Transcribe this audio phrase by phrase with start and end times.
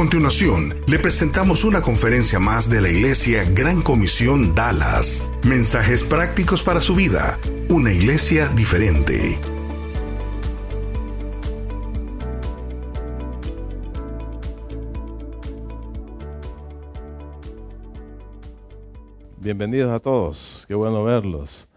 [0.00, 5.30] A continuación, le presentamos una conferencia más de la Iglesia Gran Comisión Dallas.
[5.44, 7.38] Mensajes prácticos para su vida.
[7.68, 9.38] Una iglesia diferente.
[19.36, 21.68] Bienvenidos a todos, qué bueno verlos.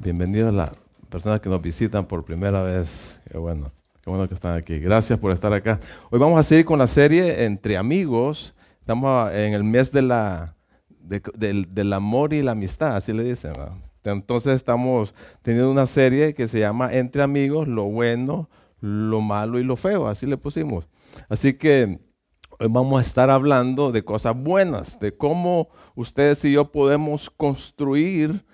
[0.00, 0.70] Bienvenidos a las
[1.08, 3.70] personas que nos visitan por primera vez, qué bueno.
[4.02, 4.80] Qué bueno que están aquí.
[4.80, 5.78] Gracias por estar acá.
[6.10, 8.52] Hoy vamos a seguir con la serie Entre Amigos.
[8.80, 10.56] Estamos en el mes de la,
[10.98, 13.52] del, amor y la amistad, así le dicen.
[14.02, 19.62] Entonces estamos teniendo una serie que se llama Entre Amigos, lo bueno, lo malo y
[19.62, 20.88] lo feo, así le pusimos.
[21.28, 22.00] Así que
[22.58, 28.44] hoy vamos a estar hablando de cosas buenas, de cómo ustedes y yo podemos construir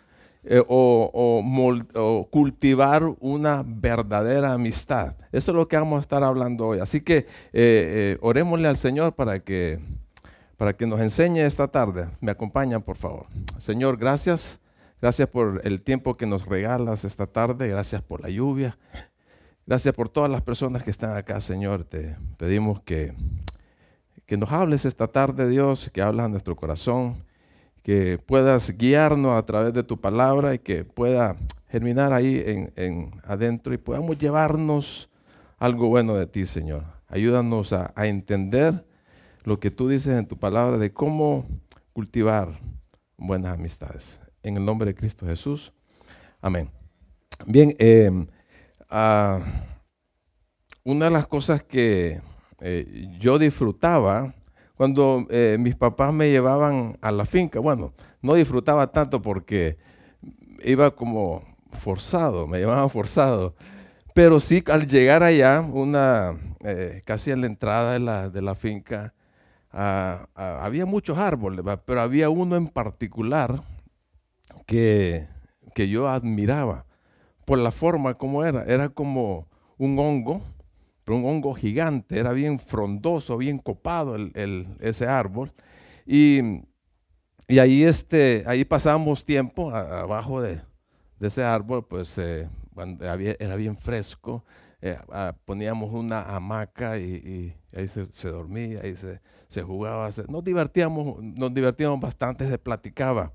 [0.50, 5.14] eh, o, cultivar una verdadera amistad.
[5.30, 6.78] Eso es lo que vamos a estar hablando hoy.
[6.78, 9.78] Así que eh, eh, orémosle al Señor para que,
[10.56, 12.08] para que nos enseñe esta tarde.
[12.22, 13.26] Me acompañan, por favor.
[13.58, 14.58] Señor, gracias.
[15.02, 17.68] Gracias por el tiempo que nos regalas esta tarde.
[17.68, 18.78] Gracias por la lluvia.
[19.66, 21.84] Gracias por todas las personas que están acá, Señor.
[21.84, 23.12] Te pedimos que,
[24.24, 27.27] que nos hables esta tarde, Dios, que hablas a nuestro corazón
[27.82, 31.36] que puedas guiarnos a través de tu palabra y que pueda
[31.68, 32.42] germinar ahí
[32.76, 35.08] en, adentro y podamos llevarnos
[35.58, 36.84] algo bueno de ti, Señor.
[37.08, 38.86] Ayúdanos a, entender
[39.44, 41.46] lo que tú dices en tu palabra de cómo
[41.92, 42.58] cultivar
[43.16, 44.20] buenas amistades.
[44.42, 45.72] En el nombre de Cristo Jesús.
[46.40, 46.70] Amén.
[47.46, 48.26] Bien, em,
[48.90, 49.40] ah,
[50.84, 52.20] una de las cosas que
[52.60, 54.34] eh, yo disfrutaba
[54.78, 59.76] cuando eh, mis papás me llevaban a la finca, bueno, no disfrutaba tanto porque
[60.62, 63.56] iba como forzado, me llevaban forzado.
[64.14, 68.54] Pero sí, al llegar allá, una, eh, casi en la entrada de la, de la
[68.54, 69.14] finca,
[69.72, 73.64] ah, ah, había muchos árboles, pero había uno en particular
[74.64, 75.26] que,
[75.74, 76.86] que yo admiraba
[77.44, 78.62] por la forma como era.
[78.62, 80.40] Era como un hongo
[81.12, 85.52] un hongo gigante, era bien frondoso, bien copado el, ese árbol.
[86.06, 86.40] Y,
[87.60, 90.60] ahí, este, ahí pasábamos tiempo abajo de,
[91.20, 92.48] ese árbol, pues eh,
[93.38, 94.44] era bien fresco.
[94.80, 94.96] Eh,
[95.44, 98.94] poníamos una hamaca y, ahí se, dormía, ahí
[99.48, 100.08] se, jugaba.
[100.28, 103.32] nos, divertíamos, nos divertíamos bastante, se platicaba.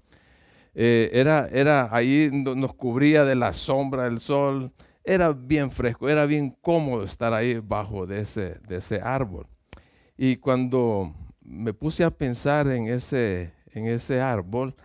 [0.76, 4.72] Eh, era, era, ahí nos cubría de la sombra del sol
[5.04, 9.48] era bien fresco, era bien cómodo estar ahí bajo de ese, de ese árbol.
[10.18, 14.76] Y cuando me puse a pensar en ese, en ese árbol,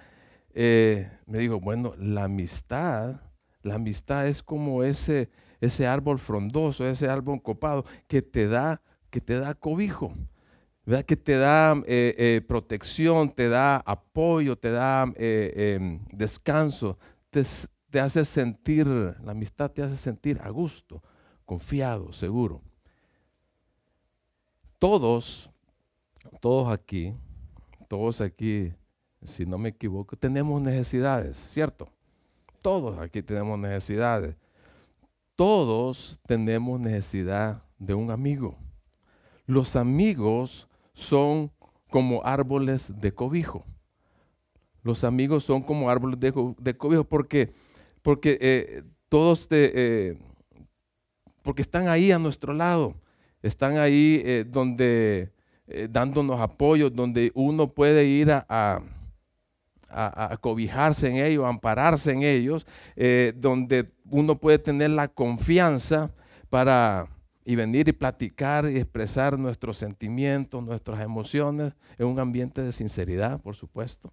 [0.54, 3.20] eh, me digo, bueno, la amistad,
[3.62, 5.30] la amistad es como ese,
[5.60, 10.14] ese árbol frondoso, ese árbol copado que te da, que te da cobijo.
[11.06, 16.98] que te da eh, eh, protección, te da apoyo, te da em, descanso,
[17.30, 17.44] te,
[17.90, 21.02] te hace sentir, la amistad te hace sentir a gusto,
[21.44, 22.60] confiado, seguro.
[24.78, 25.50] Todos,
[26.40, 27.14] todos aquí,
[27.88, 28.72] todos aquí,
[29.22, 31.88] si no me equivoco, tenemos necesidades, ¿cierto?
[32.62, 34.36] Todos aquí tenemos necesidades.
[35.34, 38.56] Todos tenemos necesidad de un amigo.
[39.46, 41.50] Los amigos son
[41.90, 43.64] como árboles de cobijo.
[44.82, 47.52] Los amigos son como árboles de, de cobijo porque
[48.02, 50.16] porque eh, todos eh,
[51.42, 52.94] porque están ahí a nuestro lado,
[53.42, 55.32] están ahí eh, donde
[55.90, 58.82] dándonos apoyo, donde uno puede ir a,
[60.40, 62.66] cobijarse en ellos, a ampararse en ellos,
[63.36, 66.10] donde uno puede tener la confianza
[66.48, 67.06] para
[67.44, 73.38] y venir y platicar y expresar nuestros sentimientos, nuestras emociones en un ambiente de sinceridad,
[73.38, 74.10] por supuesto.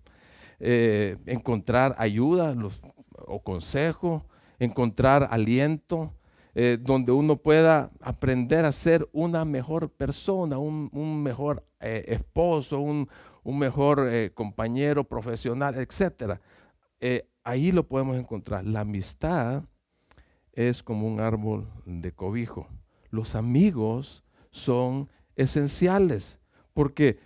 [0.60, 2.82] encontrar ayuda, los,
[3.28, 4.26] o consejo,
[4.60, 6.14] encontrar aliento,
[6.58, 13.10] eh, donde uno pueda aprender a ser una mejor persona, un, mejor eh, esposo, un,
[13.44, 16.40] mejor eh, compañero profesional, etc.
[17.44, 18.66] ahí lo podemos encontrar.
[18.66, 19.64] La amistad
[20.54, 22.70] es como un árbol de cobijo.
[23.10, 26.40] Los amigos son esenciales
[26.74, 27.20] porque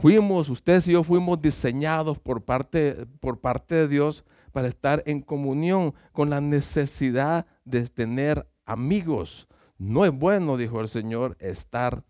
[0.00, 4.24] fuimos, ustedes y yo fuimos diseñados por parte, por parte de Dios
[4.58, 9.46] para estar en comunión con la necesidad de tener amigos.
[9.78, 12.02] No es bueno, dijo el Señor, estar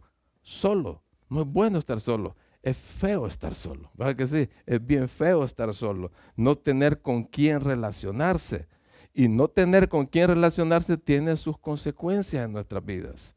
[0.42, 1.02] solo.
[1.28, 2.36] No es bueno estar solo.
[2.62, 3.90] Es feo estar solo.
[3.92, 4.48] ¿Verdad que sí?
[4.64, 6.10] Es bien feo estar solo.
[6.36, 8.66] No tener con quién relacionarse.
[9.12, 13.36] Y no tener con quién relacionarse tiene sus consecuencias en nuestras vidas.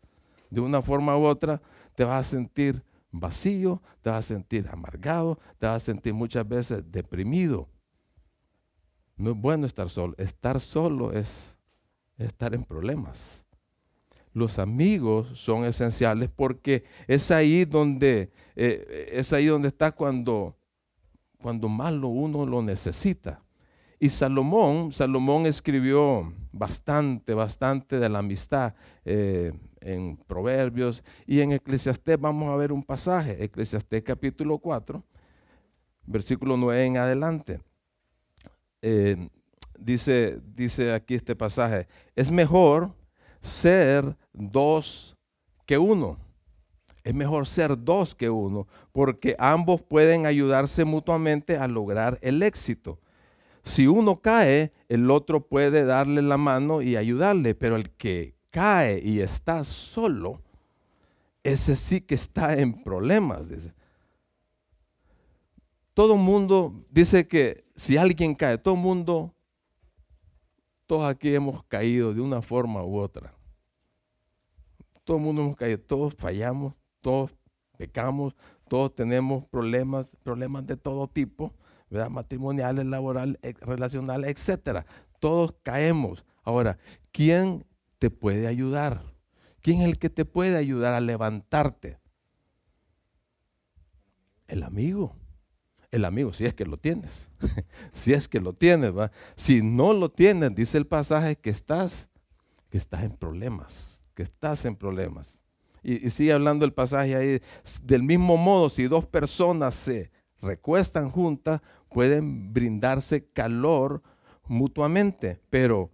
[0.49, 1.61] De una forma u otra
[1.95, 2.81] te vas a sentir
[3.11, 7.67] vacío, te vas a sentir amargado, te vas a sentir muchas veces deprimido.
[9.21, 10.15] No es bueno estar solo.
[10.17, 11.55] Estar solo es
[12.17, 13.45] estar en problemas.
[14.33, 20.57] Los amigos son esenciales porque es ahí donde, eh, es ahí donde está cuando,
[21.39, 23.43] cuando uno lo necesita.
[23.99, 28.73] Y Salomón, Salomón escribió bastante, bastante de la amistad
[29.05, 35.03] eh, en Proverbios y en Eclesiastés vamos a ver un pasaje, Eclesiastés capítulo 4,
[36.07, 37.59] versículo 9 en adelante.
[38.81, 39.29] Eh,
[39.77, 42.93] dice, dice aquí este pasaje, es mejor
[43.41, 45.17] ser dos
[45.65, 46.17] que uno.
[47.03, 52.99] Es mejor ser dos que uno, porque ambos pueden ayudarse mutuamente a lograr el éxito.
[53.63, 59.01] Si uno cae, el otro puede darle la mano y ayudarle, pero el que cae
[59.03, 60.41] y está solo,
[61.43, 63.49] ese sí que está en problemas.
[63.49, 63.73] Dice.
[65.93, 69.33] Todo mundo dice que si alguien cae, todo mundo
[70.91, 73.33] todos aquí hemos caído de una forma u otra.
[75.05, 77.31] Todo el mundo hemos caído, todos fallamos, todos
[77.77, 78.35] pecamos,
[78.67, 81.53] todos tenemos problemas, problemas de todo tipo,
[81.89, 82.09] ¿verdad?
[82.09, 84.85] matrimoniales, laborales, relacionales, etc.
[85.19, 86.25] Todos caemos.
[86.43, 86.77] Ahora,
[87.11, 87.65] ¿quién
[87.97, 89.01] te puede ayudar?
[89.61, 91.99] ¿Quién es el que te puede ayudar a levantarte?
[94.47, 95.15] El amigo
[95.91, 97.29] el amigo, si es que lo tienes,
[97.91, 99.11] si es que lo tienes, ¿va?
[99.35, 102.09] si no lo tienes, dice el pasaje que estás,
[102.69, 105.41] que estás en problemas, que estás en problemas.
[105.83, 107.41] Y, y sigue hablando el pasaje ahí,
[107.83, 110.11] del mismo modo, si dos personas se
[110.41, 114.01] recuestan juntas, pueden brindarse calor
[114.47, 115.91] mutuamente, pero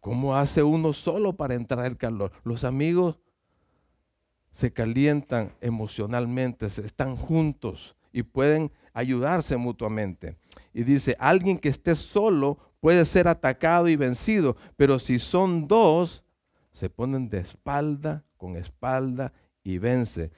[0.00, 2.32] ¿cómo hace uno solo para entrar el calor?
[2.44, 3.18] Los amigos
[4.50, 10.38] se calientan emocionalmente, están juntos y pueden ayudarse mutuamente.
[10.72, 16.24] Y dice, alguien que esté solo puede ser atacado y vencido, pero si son dos,
[16.72, 20.32] se ponen de espalda con espalda y vence.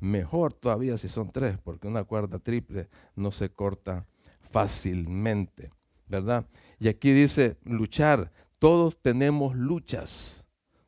[0.00, 4.06] Mejor todavía si son tres, porque una cuerda triple no se corta
[4.50, 5.70] fácilmente,
[6.06, 6.46] ¿verdad?
[6.78, 8.32] Y aquí dice luchar.
[8.58, 10.46] Todos tenemos luchas.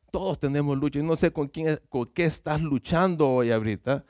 [0.09, 1.03] Todos tenemos luchas.
[1.03, 4.03] Yo no sé con quién, con qué estás luchando hoy ahorita,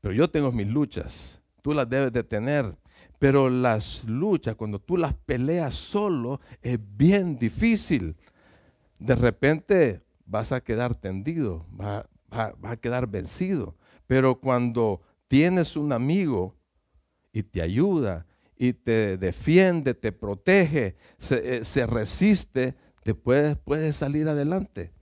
[0.00, 2.76] pero yo tengo mis luchas tú las debes de tener.
[3.18, 8.16] Pero las luchas, cuando tú las peleas solo, es bien difícil.
[8.98, 13.76] De repente vas a quedar tendido, vas va, a quedar vencido.
[14.06, 16.56] Pero cuando tienes un amigo
[17.32, 24.28] y te ayuda y te defiende, te protege, se, eh, resiste, te puedes, puedes salir
[24.28, 24.92] adelante.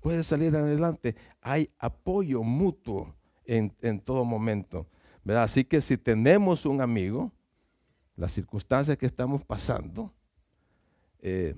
[0.00, 1.16] Puedes salir adelante.
[1.40, 3.14] Hay apoyo mutuo
[3.44, 4.86] en, en todo momento.
[5.26, 7.32] Así que si tenemos un amigo,
[8.16, 10.12] las circunstancias que estamos pasando
[11.20, 11.54] eh,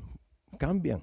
[0.59, 1.03] cambian.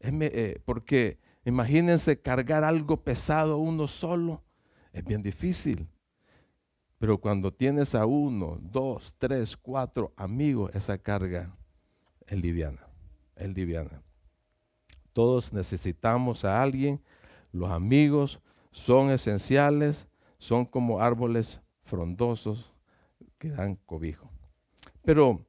[0.00, 4.42] Eh, porque imagínense cargar algo pesado uno solo,
[4.92, 5.88] es bien difícil.
[6.98, 11.56] Pero cuando tienes a uno, dos, tres, cuatro amigos, esa carga
[12.26, 12.86] es liviana,
[13.36, 14.02] es liviana.
[15.12, 17.00] Todos necesitamos a alguien,
[17.52, 18.40] los amigos
[18.70, 20.06] son esenciales,
[20.38, 22.72] son como árboles frondosos
[23.38, 24.30] que dan cobijo.
[25.02, 25.44] Pero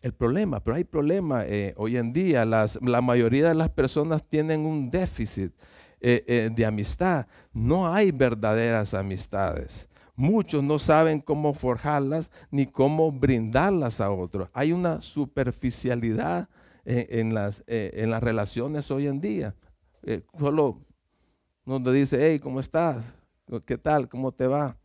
[0.00, 4.26] el problema, pero hay problema eh, hoy en día, las, la mayoría de las personas
[4.26, 5.52] tienen un déficit
[6.00, 7.26] eh, eh, de amistad.
[7.52, 9.88] No hay verdaderas amistades.
[10.14, 14.48] Muchos no saben cómo forjarlas ni cómo brindarlas a otros.
[14.54, 16.48] Hay una superficialidad
[16.84, 19.54] en, las, en las relaciones hoy en día.
[20.38, 20.80] solo
[21.66, 23.12] nos dice, hey, ¿cómo estás?
[23.66, 24.08] ¿Qué tal?
[24.08, 24.78] ¿Cómo te va?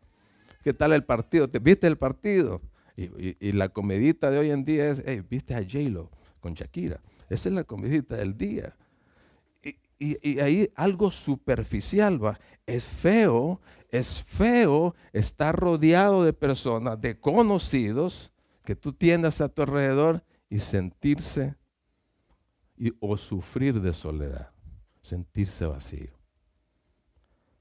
[0.62, 1.50] ¿Qué tal el partido?
[1.50, 2.62] ¿Te viste el partido?
[2.96, 7.00] Y, la comedita de hoy en día es, ¿viste a J-Lo con Shakira?
[7.30, 8.76] Esa es la comedita del día.
[9.98, 12.40] Y, ahí algo superficial va.
[12.66, 18.32] Es feo, es feo estar rodeado de personas, de conocidos,
[18.64, 21.56] que tú tienes a tu alrededor y sentirse
[23.00, 24.52] o sufrir de soledad,
[25.02, 26.21] sentirse vacío.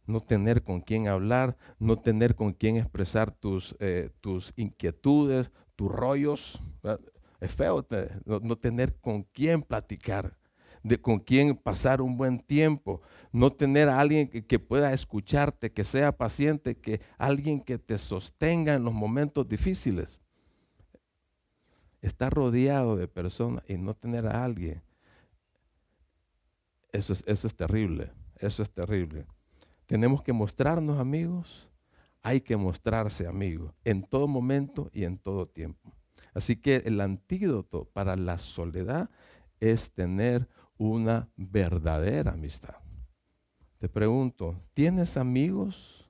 [0.06, 5.90] No tener con quién hablar, no tener con quién expresar tus, eh, tus inquietudes, tus
[5.90, 6.62] rollos.
[7.40, 7.86] Es feo
[8.24, 10.36] no, tener con quién platicar,
[10.82, 13.00] de con quién pasar un buen tiempo,
[13.32, 17.96] no tener a alguien que, que, pueda escucharte, que sea paciente, que alguien que te
[17.98, 20.20] sostenga en los momentos difíciles.
[22.02, 24.82] Estar rodeado de personas y no tener a alguien,
[26.92, 29.26] eso es, eso es terrible, eso es terrible.
[29.90, 31.68] Tenemos que mostrarnos amigos,
[32.22, 35.92] hay que mostrarse amigos en todo momento y en todo tiempo.
[36.32, 39.10] Así que el antídoto para la soledad
[39.58, 42.76] es tener una verdadera amistad.
[43.78, 46.08] Te pregunto, ¿tienes amigos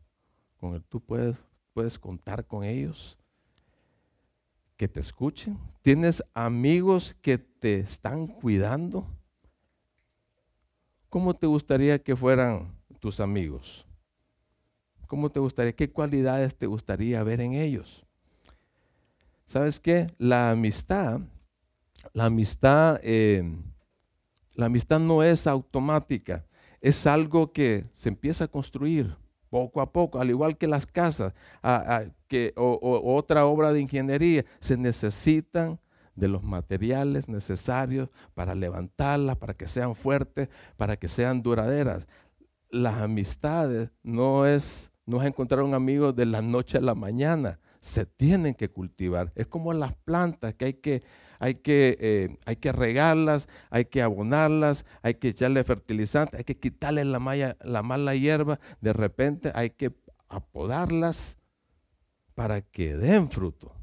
[0.59, 3.17] con el tú puedes, puedes contar con ellos?
[4.77, 5.59] Que te escuchen.
[5.81, 9.07] ¿Tienes amigos que te están cuidando?
[11.09, 13.87] ¿Cómo te gustaría que fueran tus amigos?
[15.07, 15.73] ¿Cómo te gustaría?
[15.73, 18.07] ¿Qué cualidades te gustaría ver en ellos?
[19.47, 20.07] ¿Sabes qué?
[20.19, 21.21] La amistad,
[22.13, 23.43] la amistad, eh,
[24.55, 26.47] la amistad no es automática,
[26.81, 29.17] es algo que se empieza a construir
[29.51, 31.35] poco a poco, al igual que las casas
[32.29, 35.81] que, o, otra obra de ingeniería, se necesitan
[36.15, 42.07] de los materiales necesarios para levantarlas, para que sean fuertes, para que sean duraderas.
[42.71, 47.59] Las amistades no es, no es encontrar un amigo de la noche a la mañana,
[47.81, 49.33] se tienen que cultivar.
[49.35, 51.03] Es como las plantas que hay que,
[51.39, 56.59] hay que, eh, hay que regarlas, hay que abonarlas, hay que echarle fertilizante, hay que
[56.59, 58.61] quitarle la, la mala hierba.
[58.81, 59.93] De repente hay que
[60.29, 61.39] apodarlas
[62.35, 63.75] para que den fruto.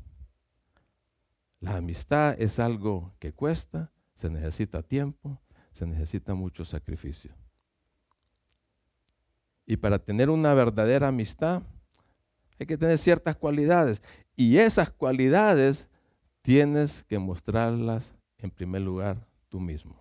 [1.59, 5.41] La amistad es algo que cuesta, se necesita tiempo,
[5.73, 7.35] se necesita mucho sacrificio.
[9.67, 11.61] Y para tener una verdadera amistad,
[12.57, 14.01] hay que tener ciertas cualidades.
[14.35, 15.87] Y esas cualidades
[16.41, 19.99] tienes que mostrarlas en primer lugar tú mismo.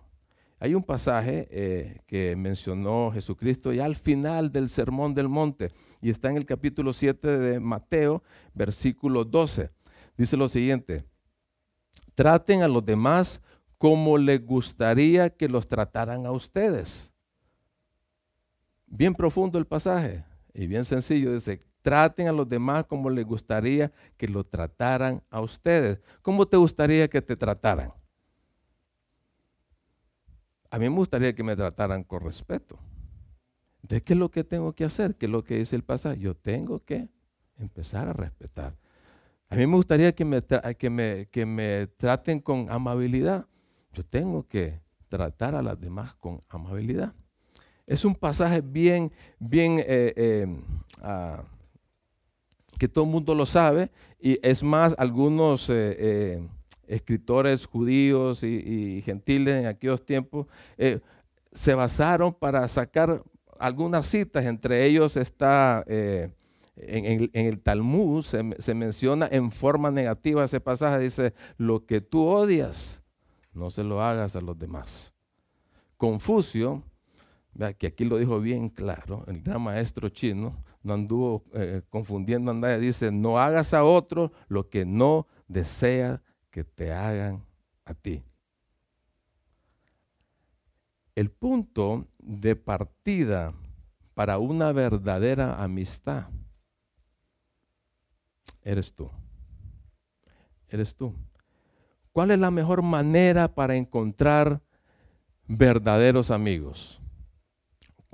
[0.59, 5.71] Hay un pasaje eh, que mencionó Jesucristo ya al final del Sermón del Monte
[6.01, 8.23] y está en el capítulo 7 de Mateo,
[8.55, 9.69] versículo 12.
[10.17, 11.03] Dice lo siguiente,
[12.15, 13.41] traten a los demás
[13.77, 17.13] como les gustaría que los trataran a ustedes.
[18.87, 21.33] Bien profundo el pasaje y bien sencillo.
[21.33, 25.99] Dice, traten a los demás como les gustaría que lo trataran a ustedes.
[26.21, 27.93] ¿Cómo te gustaría que te trataran?
[30.69, 32.79] A mí me gustaría que me trataran con respeto.
[33.81, 35.15] ¿De qué es lo que tengo que hacer?
[35.15, 36.19] ¿Qué es lo que dice el pasaje?
[36.19, 37.07] Yo tengo que
[37.57, 38.75] empezar a respetar.
[39.49, 40.43] A mí me gustaría que me,
[40.77, 43.47] que me, que me traten con amabilidad.
[43.93, 47.13] Yo tengo que tratar a las demás con amabilidad.
[47.87, 50.45] Es un pasaje bien, bien eh, eh,
[51.01, 51.41] ah,
[52.77, 53.89] que todo el mundo lo sabe,
[54.19, 56.45] y es más, algunos eh,
[56.85, 60.47] escritores judíos y, gentiles en aquellos tiempos
[61.51, 63.23] se basaron para sacar
[63.57, 70.59] algunas citas, entre ellos está en, el Talmud, se, se, menciona en forma negativa ese
[70.59, 73.01] pasaje, dice, lo que tú odias,
[73.53, 75.13] no se lo hagas a los demás.
[75.95, 76.83] Confucio,
[77.77, 82.53] que aquí lo dijo bien claro, el gran maestro chino, no anduvo eh, confundiendo a
[82.53, 82.79] nadie.
[82.79, 86.21] Dice, no hagas a otro lo que no desea
[86.51, 87.43] que te hagan
[87.85, 88.23] a ti.
[91.15, 93.51] El punto de partida
[94.13, 96.27] para una verdadera amistad
[98.61, 99.09] eres tú.
[100.69, 101.13] Eres tú.
[102.11, 104.61] ¿Cuál es la mejor manera para encontrar
[105.47, 107.01] verdaderos amigos?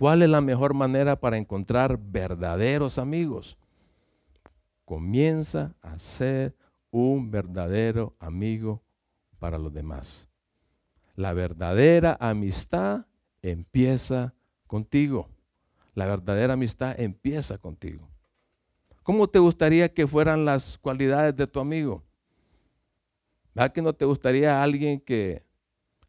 [0.03, 3.57] ¿Cuál es la mejor manera para encontrar verdaderos amigos?
[4.83, 6.57] Comienza a ser
[6.91, 8.83] un verdadero amigo
[9.39, 10.27] para los demás.
[11.15, 13.05] La verdadera amistad
[13.41, 14.33] empieza
[14.67, 15.29] contigo.
[15.93, 18.10] La verdadera amistad empieza contigo.
[19.03, 22.03] ¿Cómo te gustaría que fueran las cualidades de tu amigo?
[23.53, 25.45] ¿Verdad que no te gustaría alguien que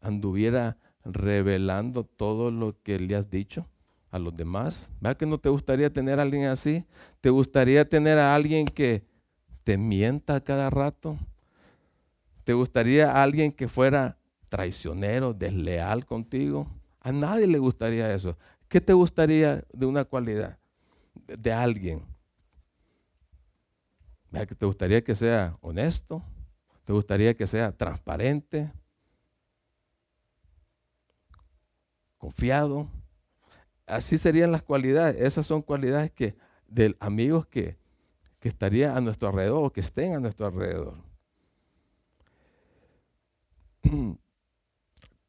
[0.01, 3.65] anduviera revelando todo lo que le has dicho?
[4.15, 4.89] A los demás.
[5.01, 6.85] ¿Verdad que no te gustaría tener a alguien así?
[7.19, 9.03] ¿Te gustaría tener a alguien que
[9.65, 11.17] te mienta cada rato?
[12.45, 14.17] ¿Te gustaría a alguien que fuera
[14.47, 16.65] traicionero, desleal contigo?
[17.01, 18.37] A nadie le gustaría eso.
[18.69, 20.57] ¿Qué te gustaría de una cualidad
[21.27, 22.05] de alguien?
[24.31, 26.23] ¿Verdad que te gustaría que sea honesto?
[26.85, 28.71] ¿Te gustaría que sea transparente?
[32.17, 32.89] ¿Confiado?
[33.87, 35.21] Así serían las cualidades.
[35.21, 36.35] Esas son cualidades que
[36.67, 37.77] de amigos que,
[38.39, 40.95] que estarían a nuestro alrededor o que estén a nuestro alrededor.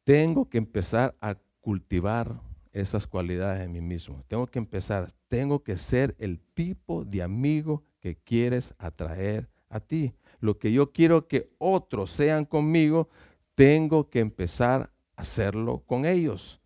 [0.03, 2.39] Tengo que empezar a cultivar
[2.71, 4.23] esas cualidades en mí mismo.
[4.27, 10.13] Tengo que empezar, tengo que ser el tipo de amigo que quieres atraer a ti.
[10.39, 13.09] Lo que yo quiero que otros sean conmigo,
[13.55, 16.61] tengo que empezar a hacerlo con ellos.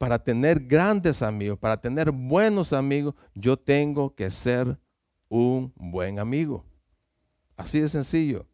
[0.00, 4.78] Para tener grandes amigos, para tener buenos amigos, yo tengo que ser
[5.28, 6.64] un buen amigo.
[7.54, 8.46] Así de sencillo.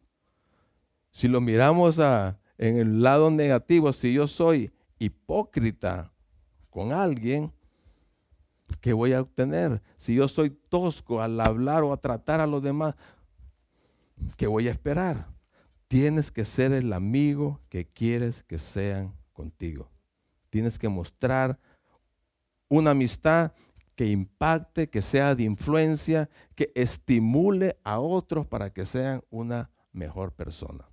[1.09, 6.11] Si lo miramos a, en el lado negativo, si yo soy hipócrita
[6.69, 7.53] con alguien,
[8.81, 9.81] ¿qué voy a obtener?
[9.95, 12.93] Si yo soy tosco al hablar o a tratar a los demás,
[14.35, 15.29] ¿qué voy a esperar?
[15.87, 19.89] Tienes que ser el amigo que quieres que sean contigo.
[20.57, 21.59] Tienes que mostrar
[22.67, 23.51] una amistad
[23.93, 30.31] que impacte, que sea de influencia, que estimule a otros para que sean una mejor
[30.31, 30.89] persona.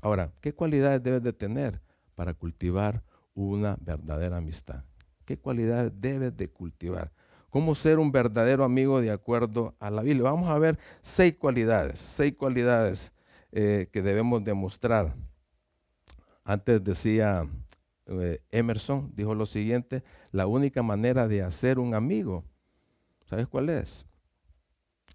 [0.00, 1.80] Ahora, ¿qué cualidades debes de tener
[2.16, 4.82] para cultivar una verdadera amistad.
[5.24, 7.12] ¿Qué cualidades debes de cultivar?
[7.48, 10.24] ¿Cómo ser un verdadero amigo de acuerdo a la Biblia?
[10.24, 13.12] Vamos a ver seis cualidades, seis cualidades
[13.52, 15.14] eh, que debemos demostrar.
[16.44, 17.46] Antes decía
[18.50, 20.02] Emerson, dijo lo siguiente,
[20.32, 22.44] la única manera de hacer un amigo,
[23.26, 24.06] ¿sabes cuál es?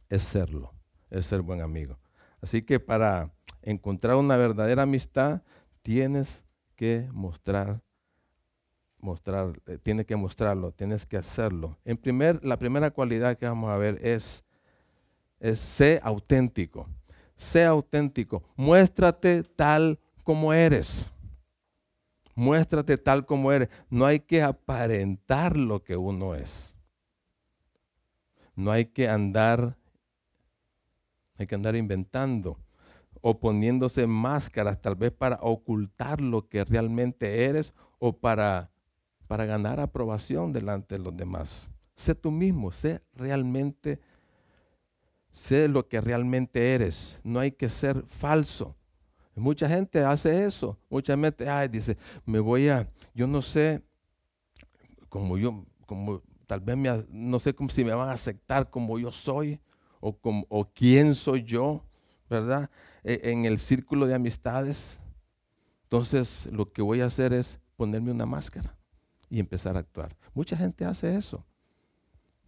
[0.10, 0.74] Es serlo,
[1.10, 2.00] es ser buen amigo.
[2.42, 5.42] Así que para encontrar una verdadera amistad,
[5.82, 6.44] tienes
[6.75, 7.82] que mostrar
[9.06, 11.78] mostrar, eh, tienes que mostrarlo, tienes que hacerlo.
[11.86, 14.44] En primer, la primera cualidad que vamos a ver es,
[15.40, 16.90] es auténtico.
[17.38, 18.44] Sé auténtico.
[18.56, 21.10] Muéstrate tal como eres.
[22.36, 23.70] Muéstrate tal como eres.
[23.89, 26.75] No hay que aparentar lo que uno es.
[28.56, 29.77] No hay que andar,
[31.38, 32.60] hay que andar inventando
[33.22, 38.70] o poniéndose máscaras tal vez para ocultar lo que realmente eres o para
[39.27, 41.69] para ganar aprobación delante de los demás.
[41.95, 44.00] Sé tú mismo, sé realmente,
[45.32, 47.19] sé lo que realmente eres.
[47.24, 48.76] No hay que ser falso.
[49.36, 50.78] Mucha gente hace eso.
[50.89, 53.82] Mucha gente ay, dice, me voy a, yo no sé,
[55.10, 59.12] como yo, como tal vez me, no sé si me van a aceptar como yo
[59.12, 59.60] soy
[60.00, 61.84] o, como, o quién soy yo,
[62.30, 62.69] ¿verdad?
[63.04, 65.00] E, en el círculo de amistades.
[65.84, 68.78] Entonces lo que voy a hacer es ponerme una máscara
[69.30, 70.15] y empezar a actuar.
[70.34, 71.45] Mucha gente hace eso.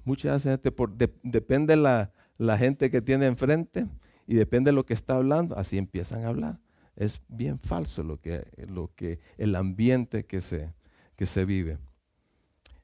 [0.05, 3.87] Mucha gente, por, depende la, la gente que tiene enfrente
[4.25, 6.59] y depende de lo que está hablando, así empiezan a hablar.
[6.97, 10.73] Es bien falso lo que, lo que el ambiente que se,
[11.15, 11.77] que se vive.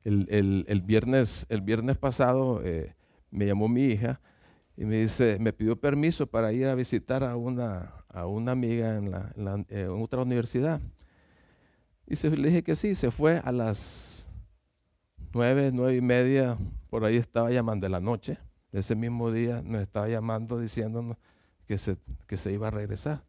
[0.06, 2.96] El, viernes, el viernes pasado eh,
[3.32, 4.22] me llamó mi hija
[4.78, 8.98] y me dice, me pidió permiso para ir a visitar a una, a una amiga
[8.98, 9.34] en, la,
[9.70, 10.80] en otra universidad.
[12.06, 14.28] Y se, le dije que sí, se fue a las
[15.34, 16.58] nueve, nueve y media,
[16.90, 18.38] por ahí estaba llamando de la noche,
[18.72, 21.18] ese mismo día nos estaba llamando diciéndonos
[21.66, 21.98] que se,
[22.28, 23.24] que se iba a regresar.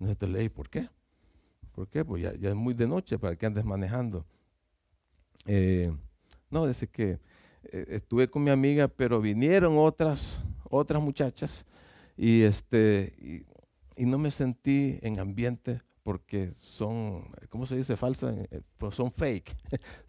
[0.00, 0.88] Entonces le dije, ¿por qué?
[1.72, 2.04] ¿Por qué?
[2.04, 4.24] Pues ya, es muy de noche para que andes manejando.
[5.46, 5.92] Eh,
[6.50, 7.18] no, dice que
[7.64, 11.66] eh, estuve con mi amiga, pero vinieron otras, otras muchachas
[12.16, 13.44] y, este,
[13.96, 17.96] y no me sentí en ambiente porque son, ¿cómo se dice?
[17.96, 19.56] Falsa, eh, pues son fake.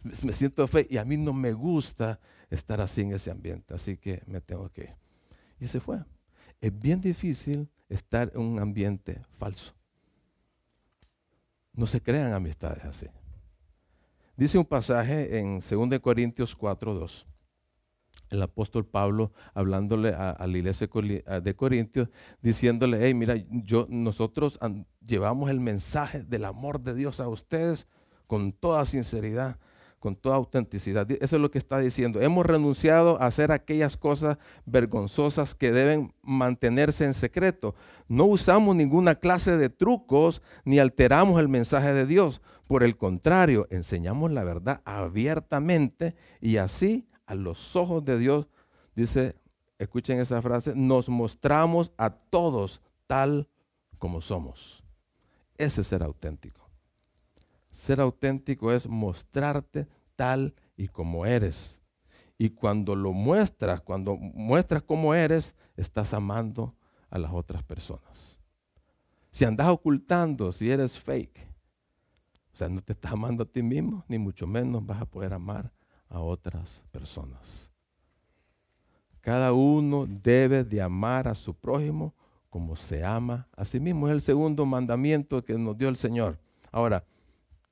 [0.24, 2.20] me siento fake y a mí no me gusta
[2.52, 4.96] estar así en ese ambiente, así que me tengo que ir.
[5.60, 5.98] Y se fue.
[6.62, 9.74] Es bien difícil estar en un ambiente falso.
[11.78, 13.08] No se crean amistades así.
[14.36, 17.28] Dice un pasaje en 2 Corintios 4, 2
[18.30, 20.90] el apóstol Pablo hablándole a, la iglesia
[21.42, 22.10] de Corintios,
[22.42, 24.60] diciéndole, hey, mira, yo, nosotros
[25.02, 27.88] llevamos el mensaje del amor de Dios a ustedes
[28.26, 29.60] con toda sinceridad,
[30.00, 31.10] con toda autenticidad.
[31.12, 32.22] Eso es lo que está diciendo.
[32.22, 37.76] Hemos renunciado a hacer aquellas cosas vergonzosas que deben mantenerse en secreto.
[38.08, 42.42] No usamos ninguna clase de trucos ni alteramos el mensaje de Dios.
[42.68, 48.48] Por el contrario, enseñamos la verdad abiertamente y así a los ojos de Dios,
[48.96, 49.36] dice,
[49.80, 53.48] escuchen esa frase, nos mostramos a todos tal
[53.98, 54.84] como somos.
[55.58, 56.67] Ese es ser auténtico.
[57.78, 61.80] Ser auténtico es mostrarte tal y como eres.
[62.36, 66.74] Y cuando lo muestras, cuando muestras cómo eres, estás amando
[67.12, 68.40] a las otras personas.
[69.30, 71.38] Si andas ocultando, si eres fake,
[72.52, 75.32] o sea, no te estás amando a ti mismo, ni mucho menos vas a poder
[75.32, 75.72] amar
[76.10, 77.72] a otras personas.
[79.22, 82.16] Cada uno debe de amar a su prójimo
[82.50, 84.08] como se ama a sí mismo.
[84.08, 86.40] Es el segundo mandamiento que nos dio el Señor.
[86.72, 87.06] Ahora,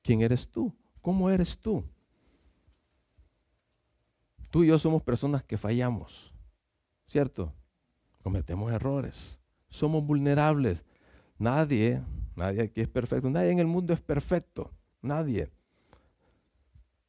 [0.06, 0.72] ¿quién eres tú?
[1.02, 1.84] ¿Cómo eres tú?
[4.50, 6.32] Tú y yo somos personas que fallamos,
[7.08, 7.52] ¿cierto?
[8.22, 10.84] Cometemos errores, somos vulnerables.
[11.38, 12.02] Nadie,
[12.36, 14.70] nadie aquí es perfecto, nadie en el mundo es perfecto,
[15.02, 15.50] nadie.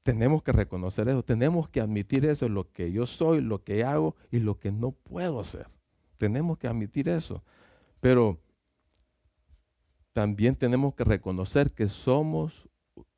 [0.01, 4.15] Tenemos que reconocer eso, tenemos que admitir eso, lo que yo soy, lo que hago
[4.31, 5.67] y lo que no puedo hacer.
[6.17, 7.43] Tenemos que admitir eso.
[7.99, 8.39] Pero
[10.13, 12.67] también tenemos que reconocer que somos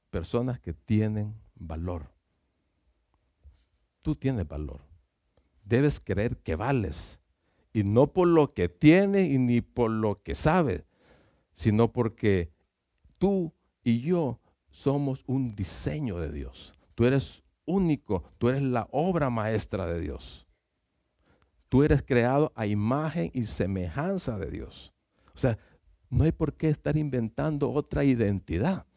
[0.10, 2.12] personas que tienen valor.
[4.02, 4.82] Tú tienes valor.
[5.64, 7.20] Debes creer que vales.
[7.74, 10.86] Y no por lo que tienes y ni por lo que sabes,
[11.54, 12.52] sino porque
[13.18, 16.74] tú y yo somos un diseño de Dios.
[16.96, 20.48] Tú eres único, tú eres la obra maestra de Dios.
[21.70, 24.94] Tú eres creado a imagen y semejanza de Dios.
[25.36, 25.58] O sea,
[26.10, 28.88] no hay por qué estar inventando otra identidad.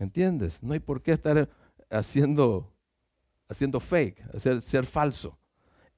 [0.00, 0.62] ¿Me entiendes?
[0.62, 1.46] No hay por qué estar
[1.90, 2.72] haciendo,
[3.50, 5.38] haciendo fake, hacer, ser falso.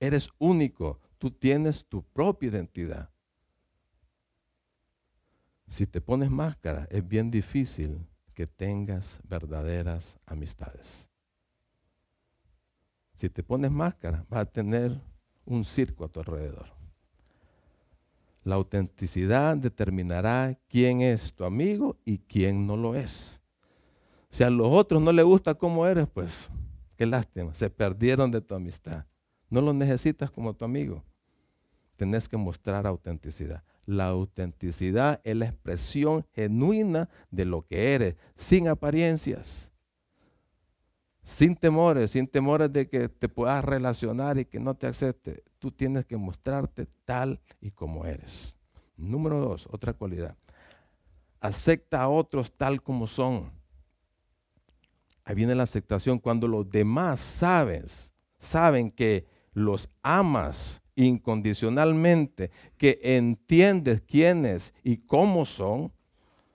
[0.00, 0.98] Eres único.
[1.18, 3.10] Tú tienes tu propia identidad.
[5.68, 11.08] Si te pones máscara, es bien difícil que tengas verdaderas amistades.
[13.14, 15.00] Si te pones máscara, vas a tener
[15.44, 16.74] un circo a tu alrededor.
[18.42, 23.41] La autenticidad determinará quién es tu amigo y quién no lo es.
[24.32, 26.48] Si a los otros no les gusta cómo eres, pues
[26.96, 29.04] qué lástima, se perdieron de tu amistad.
[29.50, 31.04] No lo necesitas como tu amigo.
[31.96, 33.62] Tenés que mostrar autenticidad.
[33.84, 39.70] La autenticidad es la expresión genuina de lo que eres, sin apariencias,
[41.22, 45.44] sin temores, sin temores de que te puedas relacionar y que no te acepte.
[45.58, 48.56] Tú tienes que mostrarte tal y como eres.
[48.96, 50.38] Número dos, otra cualidad.
[51.38, 53.60] Acepta a otros tal como son.
[55.24, 64.02] Ahí viene la aceptación cuando los demás sabes, saben que los amas incondicionalmente, que entiendes
[64.02, 65.92] quiénes y cómo son,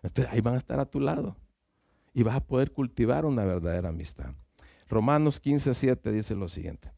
[0.03, 1.35] entonces ahí van a estar a tu lado
[2.13, 4.33] y vas a poder cultivar una verdadera amistad.
[4.89, 6.91] Romanos 15, 7 dice lo siguiente.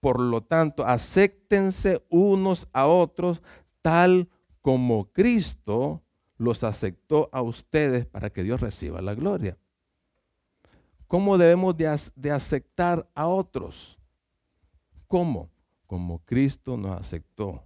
[0.00, 3.42] Por lo tanto, acéptense unos a otros
[3.82, 4.28] tal
[4.62, 6.02] como Cristo
[6.38, 9.56] los aceptó a ustedes para que Dios reciba la gloria.
[11.06, 13.98] ¿Cómo debemos de, aceptar a otros?
[15.06, 15.50] ¿Cómo?
[15.86, 17.62] como Cristo nos aceptó.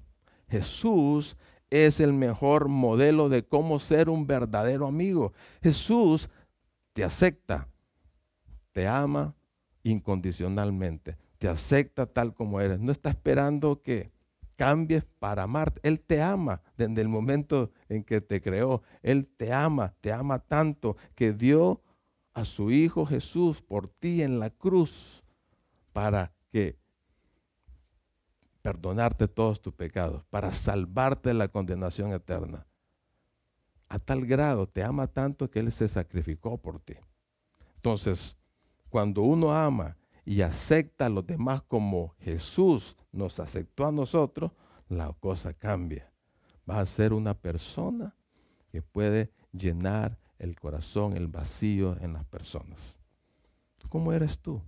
[0.48, 1.36] Jesús
[1.70, 5.32] es el mejor modelo de cómo ser un verdadero amigo.
[5.62, 6.28] Jesús
[6.92, 7.68] te acepta,
[8.72, 9.34] te ama
[9.82, 12.80] incondicionalmente, te acepta tal como eres.
[12.80, 14.10] No está esperando que
[14.56, 15.80] cambies para amarte.
[15.82, 18.82] Él te ama desde el momento en que te creó.
[19.02, 21.80] Él te ama, te ama tanto que dio
[22.40, 25.22] a su Hijo Jesús por ti en la cruz
[25.92, 26.78] para que
[28.62, 32.66] perdonarte todos tus pecados, para salvarte de la condenación eterna.
[33.88, 36.94] A tal grado te ama tanto que Él se sacrificó por ti.
[37.76, 38.36] Entonces,
[38.88, 44.52] cuando uno ama y acepta a los demás como Jesús nos aceptó a nosotros,
[44.88, 46.10] la cosa cambia.
[46.64, 48.14] Vas a ser una persona
[48.70, 52.98] que puede llenar el corazón, el vacío en las personas.
[53.88, 54.60] ¿Cómo eres tú?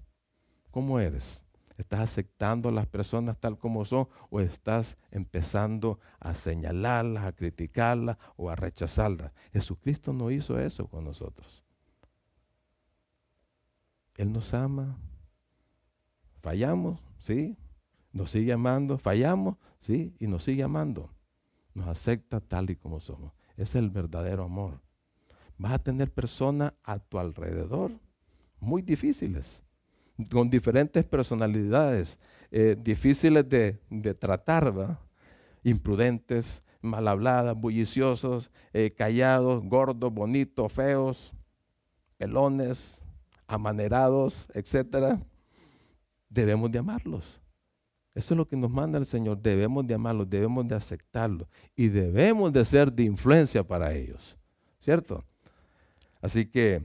[0.71, 1.43] ¿Cómo eres?
[1.79, 8.19] ¿Estás aceptando a las personas tal como son o estás empezando a señalarlas, a criticarlas
[8.37, 9.33] o a rechazarlas?
[9.53, 11.65] Jesucristo no hizo eso con nosotros.
[14.17, 14.99] Él nos ama.
[16.43, 17.57] Fallamos, sí.
[18.13, 18.99] Nos sigue amando.
[18.99, 20.15] Fallamos, sí.
[20.21, 21.11] Y nos sigue amando.
[21.73, 23.33] Nos acepta tal y como somos.
[23.57, 24.81] Es el verdadero amor.
[25.63, 27.93] Vas a tener personas a tu alrededor
[28.59, 29.63] muy difíciles
[30.29, 32.19] con diferentes personalidades,
[32.51, 33.79] eh, difíciles de,
[34.19, 34.99] tratar,
[35.63, 41.33] imprudentes, mal habladas, bulliciosos, eh, callados, gordos, bonitos, feos,
[42.17, 43.01] pelones,
[43.47, 45.17] amanerados, etc.
[46.29, 47.41] Debemos de amarlos.
[48.17, 49.41] Eso es lo que nos manda el Señor.
[49.41, 51.47] Debemos de amarlos, debemos de aceptarlos
[51.77, 54.37] y debemos de ser de influencia para ellos.
[54.81, 55.25] ¿Cierto?
[56.23, 56.83] Así que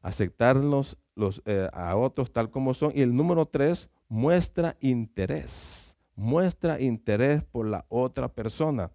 [0.00, 2.92] aceptarlos los, eh, a otros tal como son.
[2.94, 5.98] Y el número tres, muestra interés.
[6.14, 8.90] Muestra interés por la otra persona.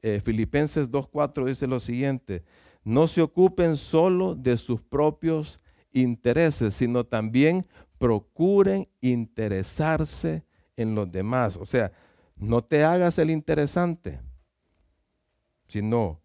[0.00, 2.42] Eh, Filipenses 2.4 dice lo siguiente,
[2.84, 5.58] no se ocupen solo de sus propios
[5.92, 7.62] intereses, sino también
[7.98, 10.44] procuren interesarse
[10.76, 11.56] en los demás.
[11.56, 11.92] O sea,
[12.36, 14.20] no te hagas el interesante,
[15.68, 16.20] sino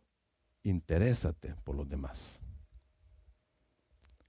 [0.63, 2.41] interésate por los demás.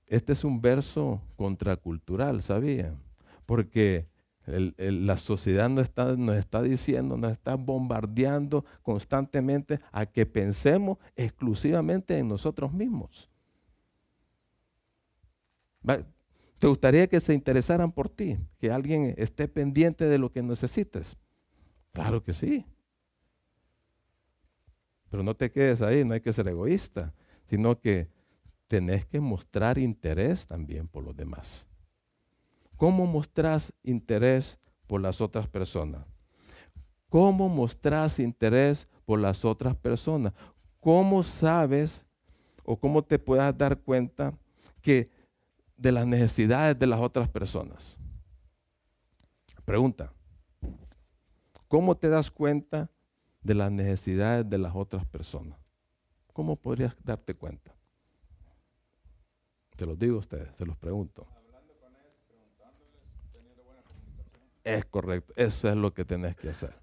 [0.09, 2.99] Este es un verso contracultural, ¿sabían?
[3.45, 4.09] Porque
[4.47, 12.19] la sociedad nos está, nos está diciendo, nos está bombardeando constantemente a que pensemos exclusivamente
[12.19, 13.29] en nosotros mismos.
[16.59, 18.39] ¿Te gustaría que se interesaran por ti?
[18.59, 21.17] Que alguien esté pendiente de lo que necesites.
[21.93, 22.65] Claro que sí.
[25.11, 27.13] Pero no te quedes ahí, no hay que ser egoísta,
[27.49, 28.09] sino que
[28.69, 31.67] tenés que mostrar interés también por los demás.
[32.77, 36.07] ¿Cómo mostrás interés por las otras personas?
[37.09, 40.35] ¿Cómo mostrás interés por las otras personas?
[40.79, 42.07] ¿Cómo sabes
[42.65, 44.39] o cómo te puedas dar cuenta
[44.83, 45.11] que
[45.77, 47.97] de las necesidades de las otras personas?
[49.65, 50.13] Pregunta.
[51.67, 52.91] ¿Cómo te das cuenta
[53.43, 55.59] de las necesidades de las otras personas?
[56.33, 57.78] ¿Cómo podrías darte cuenta?
[59.79, 61.25] Te los digo a ustedes, te los pregunto.
[64.65, 66.75] Es correcto, eso es lo que tenés que hacer.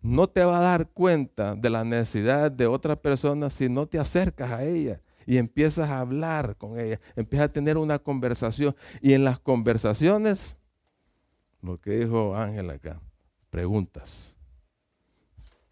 [0.00, 3.98] No te va a dar cuenta de las necesidades de otra persona si no te
[3.98, 8.76] acercas a ella y empiezas a hablar con ella, empiezas a tener una conversación.
[9.00, 10.56] Y en las conversaciones,
[11.62, 13.00] lo que dijo Ángel acá,
[13.50, 14.36] preguntas.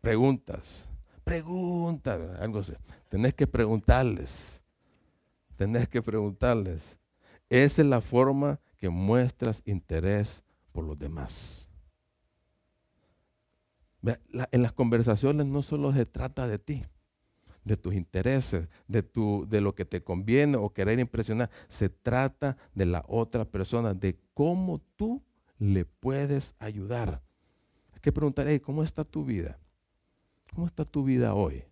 [0.01, 0.89] Preguntas.
[1.23, 2.41] Preguntas.
[2.41, 2.73] Algo así.
[3.09, 4.63] Tenés que preguntarles.
[5.57, 6.99] Tenés que preguntarles.
[7.49, 11.71] Esa es la forma que muestras interés por los demás.
[14.03, 16.85] en las conversaciones no solo se trata de ti,
[17.64, 21.51] de tus intereses, de, lo que te conviene o querer impresionar.
[21.69, 25.23] Se trata de la otra persona, de cómo tú
[25.59, 27.23] le puedes ayudar.
[27.93, 29.59] Hay que preguntar, ¿cómo está tu vida?
[30.53, 31.64] ¿Cómo está tu vida hoy?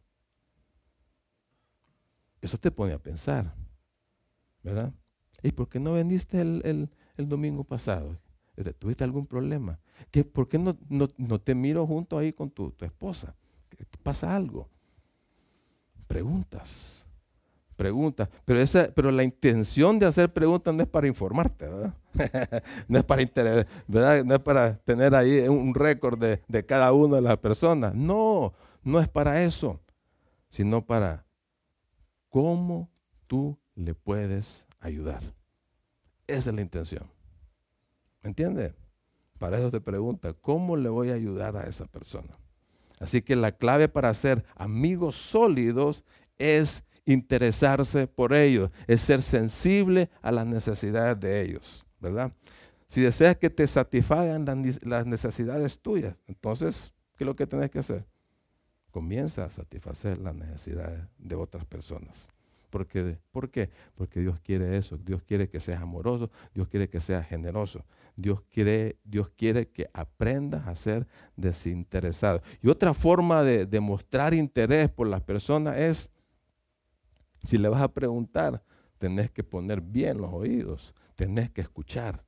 [2.40, 3.54] Eso te pone a pensar,
[4.62, 4.92] ¿verdad?
[5.42, 8.18] ¿Y por qué no vendiste el, el domingo pasado?
[8.78, 9.78] ¿Tuviste algún problema?
[10.10, 13.34] ¿Qué, ¿Por qué no, no, te miro junto ahí con tu, tu esposa?
[14.02, 14.68] ¿Pasa algo?
[16.06, 17.06] Preguntas.
[17.76, 18.28] Preguntas.
[18.44, 21.94] Pero, esa, pero la intención de hacer preguntas no es para informarte, ¿verdad?
[22.88, 23.24] no, es para
[23.88, 24.24] ¿verdad?
[24.24, 27.94] no es para tener ahí un récord de, de cada una de las personas.
[27.94, 29.80] No, no es para eso,
[30.50, 31.24] sino para
[32.28, 32.90] cómo
[33.26, 35.22] tú le puedes ayudar.
[36.26, 37.10] Esa es la intención.
[38.22, 38.74] ¿Me entiendes?
[39.38, 42.30] Para eso te pregunta, ¿cómo le voy a ayudar a esa persona?
[43.00, 46.04] Así que la clave para ser amigos sólidos
[46.38, 52.32] es interesarse por ellos, es ser sensible a las necesidades de ellos, ¿verdad?
[52.86, 54.44] Si deseas que te satisfagan
[54.82, 58.06] las necesidades tuyas, entonces, ¿qué es lo que tienes que hacer?
[58.90, 62.28] Comienza a satisfacer las necesidades de otras personas.
[62.72, 63.68] Porque, ¿Por qué?
[63.94, 64.96] Porque Dios quiere eso.
[64.96, 66.30] Dios quiere que seas amoroso.
[66.54, 67.84] Dios quiere que seas generoso.
[68.16, 71.06] Dios quiere, Dios quiere que aprendas a ser
[71.36, 72.40] desinteresado.
[72.62, 76.10] Y otra forma de, de mostrar interés por las personas es,
[77.44, 78.64] si le vas a preguntar,
[78.96, 80.94] tenés que poner bien los oídos.
[81.14, 82.24] Tenés que escuchar.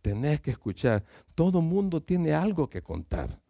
[0.00, 1.04] Tenés que escuchar.
[1.34, 3.42] Todo mundo tiene algo que contar.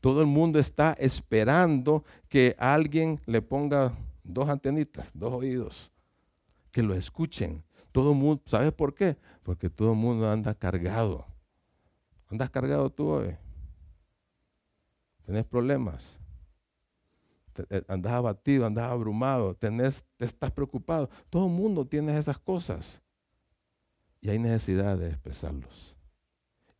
[0.00, 3.92] Todo el mundo está esperando que alguien le ponga
[4.24, 5.92] dos antenitas, dos oídos,
[6.72, 7.62] que lo escuchen.
[7.92, 9.16] Todo mundo, ¿sabes por qué?
[9.44, 11.26] Porque todo el mundo anda cargado.
[12.28, 13.36] ¿Andas cargado tú hoy?
[15.24, 16.18] ¿Tenés problemas?
[17.70, 21.08] Eh, andas abatido, andas abrumado, tenés, estás preocupado.
[21.30, 23.00] Todo el mundo tiene esas cosas.
[24.20, 25.96] Y hay necesidad de expresarlos.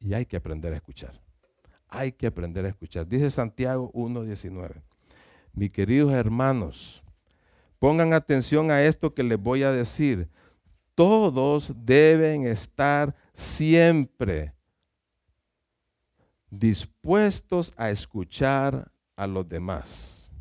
[0.00, 1.20] Y hay que aprender a escuchar.
[1.88, 3.06] Hay que aprender a escuchar.
[3.06, 4.82] Dice Santiago 1.19.
[5.52, 7.03] Mis queridos hermanos,
[7.84, 10.30] Pongan atención a esto que les voy a decir.
[10.94, 14.54] Todos deben estar siempre
[16.48, 20.32] dispuestos a escuchar a los demás.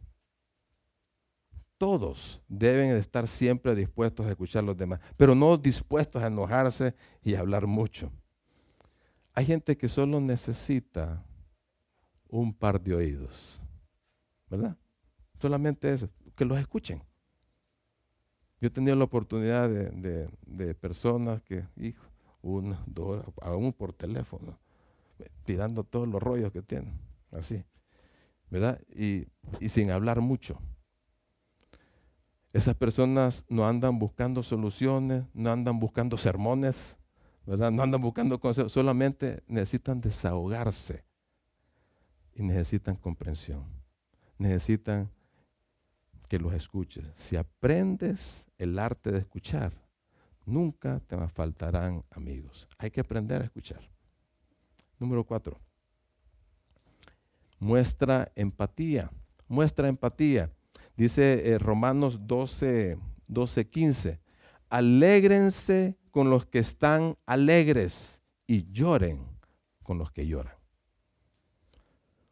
[1.78, 6.96] Todos deben estar siempre dispuestos a escuchar a los demás, pero no dispuestos a enojarse
[7.26, 8.10] y a hablar mucho.
[9.34, 11.22] Hay gente que solo necesita
[12.30, 13.62] un par de oídos,
[14.50, 14.78] ¿verdad?
[15.42, 17.04] Solamente eso, que los escuchen.
[18.64, 22.06] Yo he tenido la oportunidad de, personas que, hijo,
[22.42, 24.58] una, dos, aún por teléfono,
[25.44, 26.98] tirando todos los rollos que tienen,
[27.34, 27.62] así,
[28.50, 28.80] ¿verdad?
[28.96, 29.28] Y,
[29.68, 30.58] sin hablar mucho.
[32.54, 36.98] Esas personas no andan buscando soluciones, no andan buscando sermones,
[37.46, 37.70] ¿verdad?
[37.70, 41.04] No andan buscando consejos, solamente necesitan desahogarse
[42.34, 43.66] y necesitan comprensión.
[44.38, 45.12] Necesitan
[46.34, 47.06] que los escuches.
[47.14, 49.72] Si aprendes el arte de escuchar,
[50.48, 52.68] nunca te faltarán amigos.
[52.80, 53.88] Hay que aprender a escuchar.
[54.98, 55.60] Número cuatro.
[57.60, 59.12] Muestra empatía.
[59.48, 60.52] Muestra empatía.
[60.98, 64.20] Dice eh, Romanos 12, 12, 15.
[64.70, 69.24] Alégrense con los que están alegres y lloren
[69.84, 70.56] con los que lloran.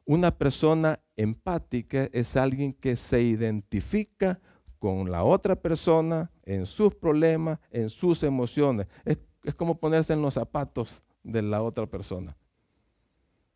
[0.05, 4.39] Una persona empática es alguien que se identifica
[4.79, 8.87] con la otra persona en sus problemas, en sus emociones.
[9.05, 12.35] Es, es como ponerse en los zapatos de la otra persona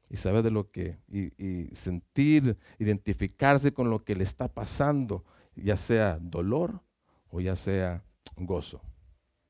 [0.09, 5.23] y saber de lo que, y, sentir, identificarse con lo que le está pasando,
[5.55, 6.81] ya sea dolor
[7.29, 8.03] o ya sea
[8.35, 8.81] gozo.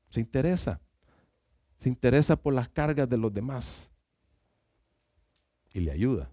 [0.08, 0.80] Se interesa,
[1.78, 3.90] se interesa por las cargas de los demás
[5.74, 6.30] y le ayuda,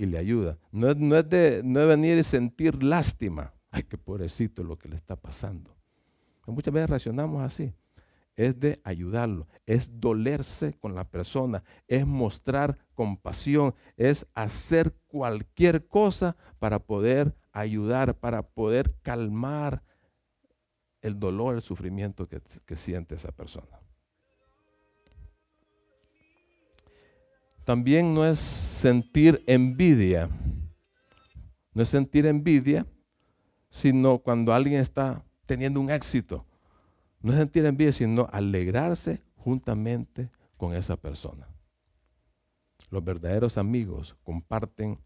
[0.00, 0.58] y le ayuda.
[0.72, 4.88] No es, no es, de, no venir y sentir lástima, ay, qué pobrecito lo que
[4.88, 5.76] le está pasando.
[6.46, 7.72] Muchas veces reaccionamos así
[8.36, 16.36] es de ayudarlo, es dolerse con la persona, es mostrar compasión, es hacer cualquier cosa
[16.58, 19.82] para poder ayudar, para poder calmar
[21.02, 23.79] el dolor, el sufrimiento que siente esa persona.
[27.64, 30.28] También no es sentir envidia,
[31.72, 32.86] no es sentir envidia,
[33.68, 36.46] sino cuando alguien está teniendo un éxito
[37.22, 41.48] no es sentir envidia, sino alegrarse juntamente con esa persona.
[42.90, 44.98] Los verdaderos amigos comparten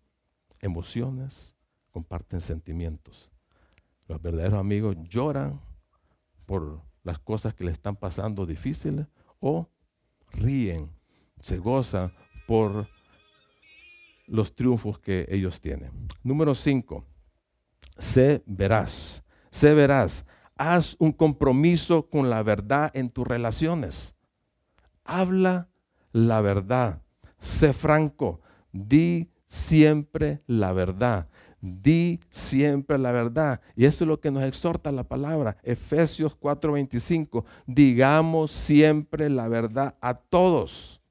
[0.60, 1.54] emociones,
[1.90, 3.30] comparten sentimientos.
[4.08, 5.60] Los verdaderos amigos lloran
[6.46, 9.06] por las cosas que le están pasando difíciles
[9.40, 9.68] o
[10.30, 10.90] ríen,
[11.40, 12.12] se gozan
[12.46, 12.88] por
[14.26, 15.90] los triunfos que ellos tienen.
[16.22, 17.04] Número 5.
[17.98, 19.24] Sé verás.
[19.50, 20.26] Sé verás.
[20.56, 24.14] Haz un compromiso con la verdad en tus relaciones.
[25.04, 25.68] Habla
[26.12, 27.02] la verdad.
[27.38, 28.40] Sé franco.
[28.72, 31.28] Di siempre la verdad.
[31.60, 33.60] Di siempre la verdad.
[33.74, 35.56] Y eso es lo que nos exhorta la palabra.
[35.62, 37.44] Efesios 4:25.
[37.66, 41.03] Digamos siempre la verdad a todos.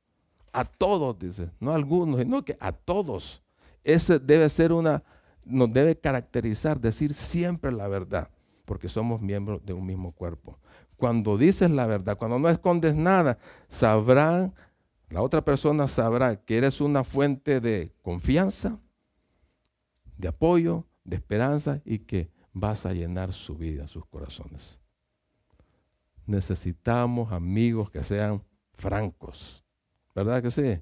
[0.54, 1.50] A todos, dice.
[1.60, 3.44] No a algunos, sino que a todos.
[3.84, 5.04] Ese debe ser una,
[5.46, 8.30] nos debe caracterizar, decir siempre la verdad
[8.66, 10.58] porque somos miembros de un mismo cuerpo.
[10.98, 13.38] Cuando dices la verdad, cuando no escondes nada,
[13.68, 14.54] sabrán,
[15.10, 18.80] la otra persona sabrá que eres una fuente de confianza,
[20.18, 24.80] de apoyo, de esperanza y que vas a llenar su vida, sus corazones.
[26.26, 29.63] Necesitamos amigos que sean francos,
[30.16, 30.80] ¿verdad que sí?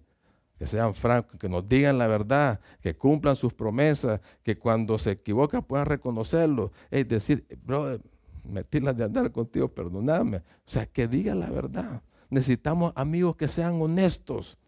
[0.61, 5.09] que sean francos, que nos digan la verdad, que cumplan sus promesas, que cuando se
[5.09, 6.71] equivoca puedan reconocerlo.
[6.91, 7.97] Es decir, bro,
[8.43, 10.37] metirlas de andar contigo, perdóname.
[10.37, 12.03] O sea, que digan la verdad.
[12.29, 14.59] Necesitamos amigos que sean honestos,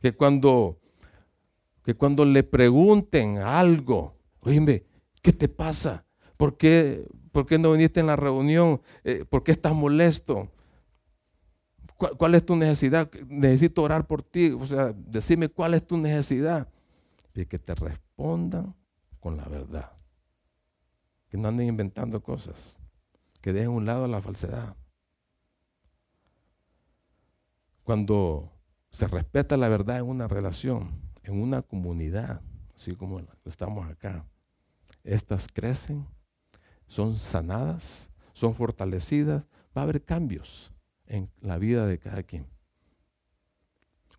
[0.00, 0.78] que cuando,
[1.84, 4.84] que cuando le pregunten algo, oíme,
[5.22, 6.04] ¿qué te pasa?
[6.36, 8.80] ¿Por qué, ¿Por qué no viniste en la reunión?
[9.02, 10.48] Eh, ¿Por qué estás molesto?
[12.18, 13.10] ¿Cuál, es tu necesidad?
[13.28, 14.50] Necesito orar por ti.
[14.50, 16.68] O sea, decime cuál es tu necesidad.
[17.34, 18.74] Y que te respondan
[19.20, 19.92] con la verdad.
[21.28, 22.76] Que no anden inventando cosas.
[23.40, 24.76] Que dejen a un lado la falsedad.
[27.84, 28.52] Cuando
[28.90, 30.90] se respeta la verdad en una relación,
[31.24, 32.42] en una comunidad,
[32.74, 34.26] así como estamos acá,
[35.04, 36.06] estas crecen,
[36.86, 39.44] son sanadas, son fortalecidas,
[39.76, 40.72] va a haber cambios
[41.06, 42.46] en la vida de cada quien.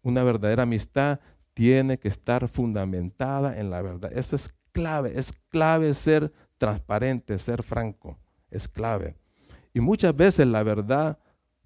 [0.02, 1.20] Una verdadera amistad
[1.54, 4.12] tiene que estar fundamentada en la verdad.
[4.14, 8.18] Eso es clave, es clave ser transparente, ser franco,
[8.50, 9.16] es clave.
[9.74, 11.18] Y muchas veces la verdad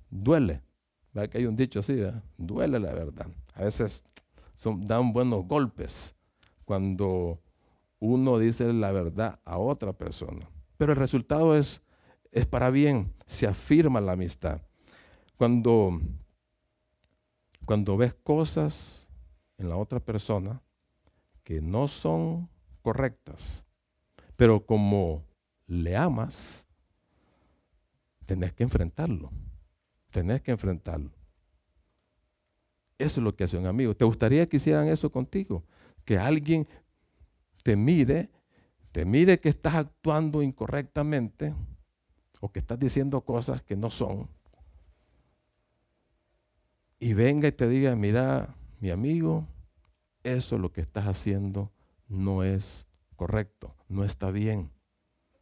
[0.10, 0.62] duele.
[1.14, 2.00] ¿Verdad que hay un dicho así?
[2.38, 3.28] Duele la verdad.
[3.56, 4.06] A veces
[4.54, 6.16] son, dan buenos golpes
[6.66, 7.40] cuando
[8.00, 10.48] uno dice la verdad a otra persona.
[10.78, 11.82] Pero el resultado es,
[12.32, 14.62] es para bien, se afirma la amistad.
[15.38, 16.00] Cuando,
[17.66, 19.08] cuando ves cosas
[19.58, 20.62] en la otra persona
[21.44, 22.50] que no son
[22.82, 23.64] correctas,
[24.36, 25.24] pero como
[25.68, 26.68] le amas,
[28.26, 29.32] tenés que enfrentarlo.
[30.12, 31.12] Tenés que enfrentarlo.
[32.98, 33.94] Eso es lo que hace un amigo.
[33.94, 35.64] ¿Te gustaría que hicieran eso contigo?
[36.04, 36.68] Que alguien
[37.64, 38.30] te mire,
[38.92, 41.54] te mire que estás actuando incorrectamente
[42.40, 44.30] o que estás diciendo cosas que no son,
[47.00, 49.48] y venga y te diga, mira, mi amigo,
[50.24, 51.72] eso lo que estás haciendo
[52.08, 54.72] no es correcto, no está bien.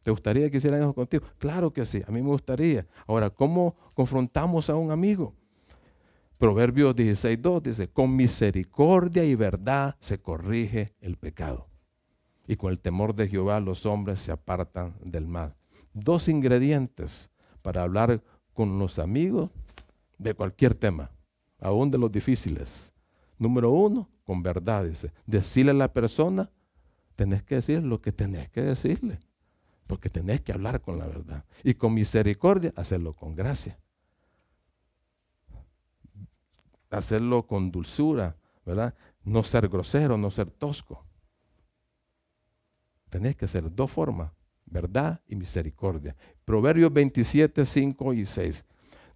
[0.02, 1.26] ¿Te gustaría que hicieran eso contigo?
[1.38, 2.86] Claro que sí, a mí me gustaría.
[3.06, 5.34] Ahora, ¿cómo confrontamos a un amigo?
[6.38, 11.66] Proverbios 16.2 dice, con misericordia y verdad se corrige el pecado.
[12.46, 15.56] Y con el temor de Jehová los hombres se apartan del mal.
[15.92, 17.30] Dos ingredientes
[17.62, 19.50] para hablar con los amigos
[20.18, 21.10] de cualquier tema,
[21.66, 22.92] aún de los difíciles.
[23.38, 25.12] Número uno, con verdad, dice.
[25.26, 26.50] Decirle a la persona,
[27.14, 29.20] tenés que decir lo que tenés que decirle
[29.86, 31.44] porque tenés que hablar con la verdad.
[31.62, 33.78] Y con misericordia, hacerlo con gracia.
[36.90, 38.94] Hacerlo con dulzura, ¿verdad?
[39.24, 41.04] No ser grosero, no ser tosco.
[43.08, 44.32] Tenés que hacer dos formas,
[44.64, 46.16] verdad y misericordia.
[46.44, 48.64] Proverbios 27, 5 y 6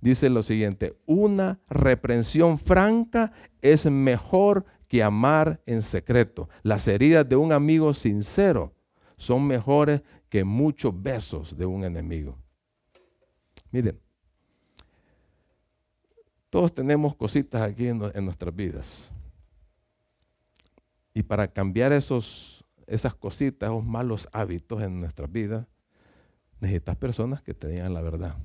[0.00, 6.48] dice lo siguiente, una reprensión franca es mejor que amar en secreto.
[6.62, 8.74] Las heridas de un amigo sincero
[9.16, 12.38] son mejores que muchos besos de un enemigo.
[13.70, 14.00] Miren,
[16.50, 19.12] todos tenemos cositas aquí en, nuestras vidas.
[21.14, 25.66] Y para cambiar esos, esas cositas, esos malos hábitos en nuestras vidas,
[26.58, 28.36] necesitas personas que te digan la verdad,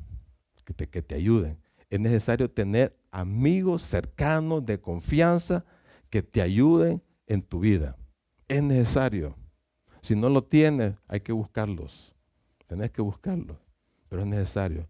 [0.66, 1.58] que te, que te ayuden.
[1.90, 5.64] Es necesario tener amigos cercanos de confianza
[6.10, 7.96] que te ayuden en tu vida.
[8.48, 9.36] Es necesario.
[10.02, 12.14] Si no lo tienes, hay que buscarlos.
[12.66, 13.58] Tenés que buscarlos,
[14.10, 14.88] pero es necesario.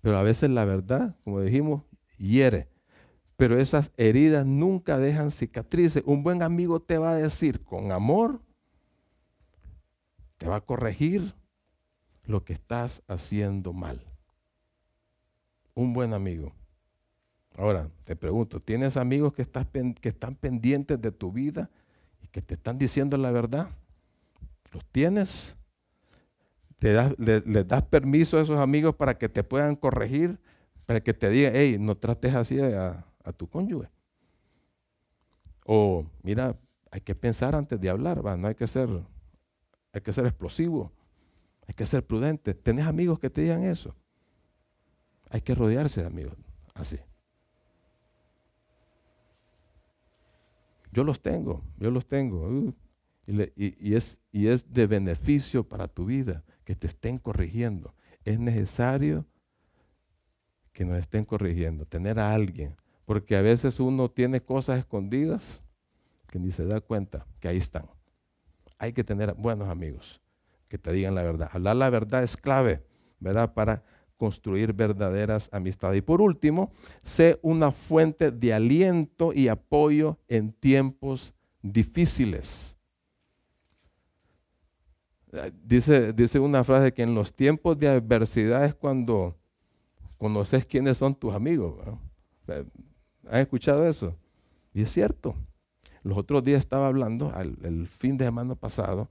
[0.00, 1.82] Pero a veces la verdad, como dijimos,
[2.18, 2.68] hiere.
[3.36, 6.02] Pero esas heridas nunca dejan cicatrices.
[6.06, 8.40] Un buen amigo te va a decir con amor,
[10.36, 11.34] te va a corregir
[12.24, 14.09] lo que estás haciendo mal.
[15.80, 16.52] Un buen amigo.
[17.56, 19.46] Ahora, te pregunto, ¿tienes amigos que,
[19.98, 21.70] que están pendientes de tu vida
[22.22, 23.70] y que te están diciendo la verdad?
[24.74, 25.56] ¿Los tienes?
[26.80, 30.38] ¿Le les das permiso a esos amigos para que te puedan corregir?
[30.84, 33.02] Para que te digan, hey, no trates así a,
[33.38, 33.88] tu cónyuge.
[35.64, 36.58] O, mira,
[36.90, 38.36] hay que pensar antes de hablar, ¿va?
[38.36, 38.90] no hay que ser,
[39.94, 40.92] hay que ser explosivo,
[41.66, 42.52] hay que ser prudente.
[42.52, 43.94] ¿Tenés amigos que te digan eso?
[45.30, 46.34] Hay que rodearse de amigos
[46.74, 46.98] así.
[50.92, 52.48] Yo los tengo, yo los tengo.
[52.48, 52.74] Uh,
[53.26, 57.94] y, es, y es de beneficio para tu vida que te estén corrigiendo.
[58.24, 59.24] Es necesario
[60.72, 62.76] que nos estén corrigiendo, tener a alguien.
[63.04, 65.62] Porque a veces uno tiene cosas escondidas
[66.26, 67.88] que ni se da cuenta que ahí están.
[68.78, 70.20] Hay que tener buenos amigos
[70.68, 71.50] que te digan la verdad.
[71.52, 72.84] Hablar la verdad es clave,
[73.20, 73.52] ¿verdad?
[73.54, 73.84] Para
[74.20, 75.96] construir verdaderas amistades.
[75.96, 76.70] Y por último,
[77.02, 82.76] sé una fuente de aliento y apoyo en tiempos difíciles.
[85.64, 89.38] Dice, dice una frase que en los tiempos de adversidad es cuando
[90.18, 91.78] conoces quiénes son tus amigos.
[92.48, 92.64] Eh,
[93.26, 94.14] ¿Han escuchado eso?
[94.74, 95.34] Y es cierto.
[96.02, 99.08] Los otros días estaba hablando, el fin de semana pasado,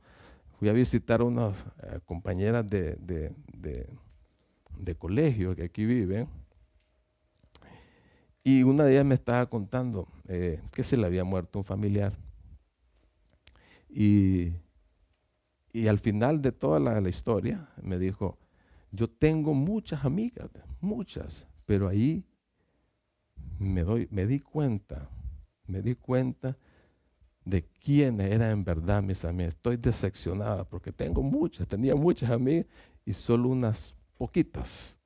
[0.59, 3.33] fui a visitar a unas eh, compañeras de,
[4.95, 6.27] colegio que aquí viven.
[8.43, 12.17] Y una de ellas me estaba contando eh, que se le había muerto un familiar.
[13.89, 14.53] Y
[15.71, 18.37] y al final de toda la, historia me dijo,
[18.91, 20.49] yo tengo muchas amigas,
[20.81, 22.25] muchas, pero ahí
[23.59, 25.09] me, doy, me di cuenta,
[25.67, 26.57] me di cuenta
[27.45, 29.53] de quiénes eran en verdad mis amigas.
[29.53, 32.65] Estoy decepcionada porque tengo muchas, tenía muchas amigas
[33.05, 34.97] y solo unas poquitas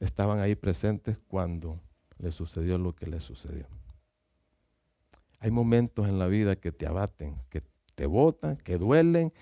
[0.00, 1.78] estaban ahí presentes cuando
[2.18, 3.66] le sucedió lo que le sucedió.
[5.40, 7.62] Hay momentos en la vida que te abaten, que
[7.94, 9.32] te botan, que duelen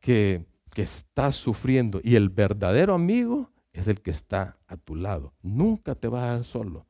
[0.00, 5.34] que, estás sufriendo y el verdadero amigo es el que está a tu lado.
[5.42, 6.86] Nunca te vas a dar solo.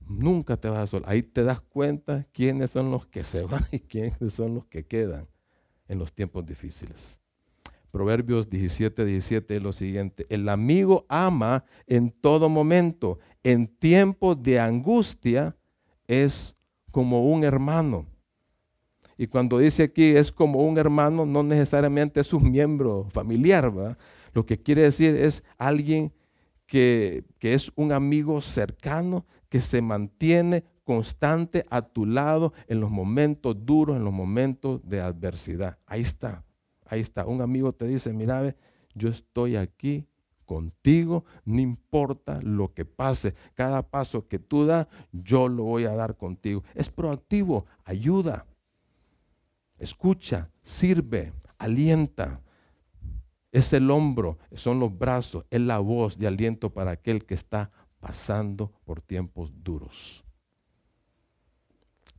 [0.00, 1.08] Nunca te vas a dar solo.
[1.08, 4.84] Ahí te das cuenta quiénes son los que se van y quiénes son los que
[4.84, 5.26] quedan
[5.88, 7.19] en los tiempos difíciles.
[7.90, 10.26] Proverbios 17, 17 es lo siguiente.
[10.28, 13.18] El amigo ama en todo momento.
[13.42, 15.56] En tiempos de angustia
[16.06, 16.56] es
[16.90, 18.06] como un hermano.
[19.16, 23.98] Y cuando dice aquí es como un hermano, no necesariamente es un miembro familiar, ¿va?
[24.32, 26.12] Lo que quiere decir es alguien
[26.66, 32.90] que, que es un amigo cercano, que se mantiene constante a tu lado en los
[32.90, 35.78] momentos duros, en los momentos de adversidad.
[35.86, 36.44] Ahí está,
[36.90, 37.24] ahí está.
[37.26, 38.54] Un amigo te dice, mira,
[38.94, 40.06] yo estoy aquí
[40.44, 43.34] contigo, no importa lo que pase.
[43.54, 46.64] Cada paso que tú das, yo lo voy a dar contigo.
[46.74, 48.46] Es proactivo, ayuda,
[49.78, 52.42] escucha, sirve, alienta.
[53.52, 57.70] Es el hombro, son los brazos, es la voz de aliento para aquel que está
[58.00, 60.24] pasando por tiempos duros.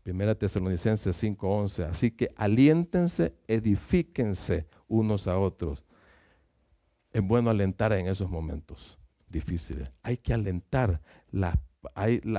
[0.03, 1.83] Primera Tesalonicenses 5:11.
[1.85, 5.85] Así que aliéntense, edifíquense unos a otros.
[7.11, 8.97] Es bueno alentar en esos momentos
[9.29, 9.89] difíciles.
[10.01, 11.01] Hay que alentar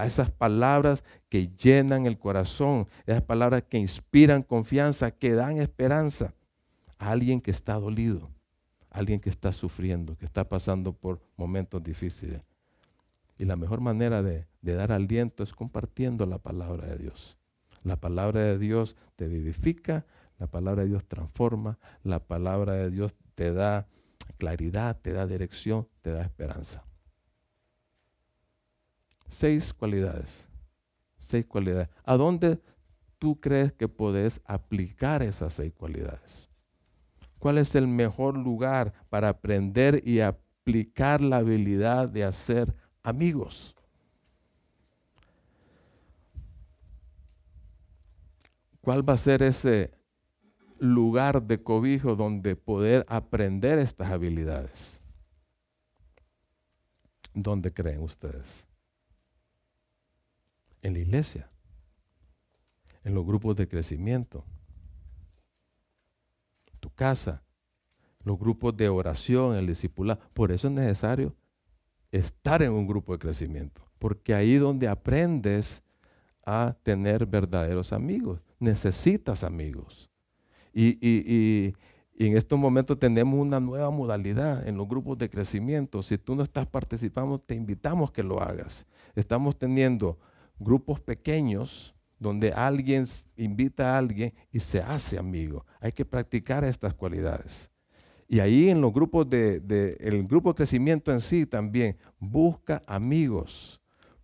[0.05, 6.35] esas palabras que llenan el corazón, esas palabras que inspiran confianza, que dan esperanza
[6.99, 8.31] a alguien que está dolido,
[8.91, 12.43] a alguien que está sufriendo, que está pasando por momentos difíciles.
[13.39, 17.39] Y la mejor manera de dar aliento es compartiendo la palabra de Dios.
[17.85, 20.07] La palabra de Dios te vivifica,
[20.39, 23.89] la palabra de Dios transforma, la palabra de Dios te da
[24.39, 26.85] claridad, te da dirección, te da esperanza.
[29.29, 30.49] Seis cualidades.
[31.19, 31.89] Seis cualidades.
[32.05, 32.61] ¿A dónde
[33.19, 36.49] tú crees que podés aplicar esas seis cualidades?
[37.39, 43.75] ¿Cuál es el mejor lugar para aprender y aplicar la habilidad de hacer amigos?
[48.83, 49.93] ¿Cuál va a ser ese
[50.79, 55.01] lugar de cobijo donde poder aprender estas habilidades?
[57.33, 58.67] ¿Dónde creen ustedes?
[60.83, 61.49] En la iglesia,
[63.05, 64.45] en los grupos de crecimiento,
[66.81, 67.45] tu casa,
[68.25, 70.21] los grupos de oración, el discipulado.
[70.35, 71.37] Por eso es necesario
[72.11, 75.85] estar en un grupo de crecimiento, porque ahí donde aprendes
[76.45, 78.41] a tener verdaderos amigos.
[78.63, 80.11] Necesitas amigos.
[80.73, 81.75] Y,
[82.19, 86.03] en estos momentos tenemos una nueva modalidad en los grupos de crecimiento.
[86.03, 88.87] Si tú no estás participando, te invitamos que lo hagas.
[89.17, 90.19] Estamos teniendo
[90.59, 93.07] grupos pequeños donde alguien
[93.37, 95.67] invita a alguien y se hace amigo.
[95.81, 97.71] Hay que practicar estas cualidades.
[98.29, 102.83] Y ahí en los grupos de, de, el grupo de crecimiento en sí también, busca
[102.87, 103.83] amigos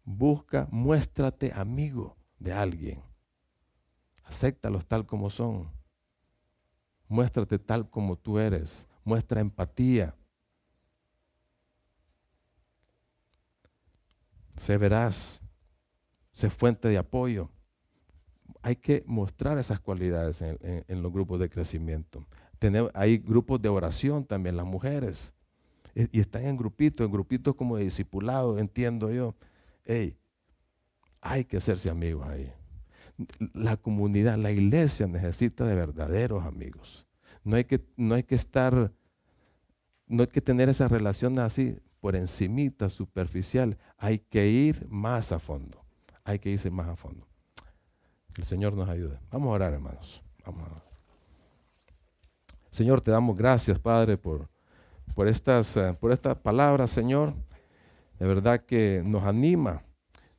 [0.09, 3.08] busca, muéstrate amigo de alguien.
[4.29, 5.69] Acéptalos tal como son.
[7.09, 8.87] Muéstrate tal como tú eres.
[9.03, 10.15] Muestra empatía.
[14.57, 15.41] Sé veraz.
[16.31, 17.49] Sé fuente de apoyo.
[18.63, 22.27] Hay que mostrar esas cualidades en, los grupos de crecimiento.
[22.93, 25.33] hay grupos de oración también, las mujeres.
[25.95, 29.35] Y, están en grupitos, en grupitos como de discipulado, entiendo yo
[29.89, 30.17] hey,
[31.21, 32.53] hay que hacerse amigos ahí.
[33.53, 37.07] La comunidad, la iglesia necesita de verdaderos amigos.
[37.45, 38.93] No hay que, no hay que estar,
[40.07, 43.77] no hay que tener esa relación así por encimita, superficial.
[43.97, 45.85] Hay que ir más a fondo.
[46.25, 47.27] Hay que irse más a fondo.
[48.37, 49.19] El Señor nos ayude.
[49.31, 50.23] Vamos a orar, hermanos.
[50.45, 50.89] Vamos a
[52.71, 54.49] Señor, te damos gracias, Padre, por,
[55.15, 57.35] por, estas, eh, por estas palabras, Señor
[58.19, 59.83] de verdad que nos anima,